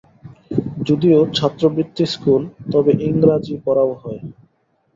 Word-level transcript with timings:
যদিও 0.87 1.19
ছাত্রবৃত্তিস্কুল 1.33 2.41
তবে 2.71 2.91
ইংরাজি 3.07 3.55
পড়াও 3.65 3.91
হয়। 4.01 4.21